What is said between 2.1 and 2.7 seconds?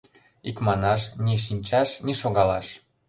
шогалаш.